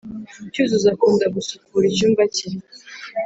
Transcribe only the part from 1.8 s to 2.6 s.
icyumba cye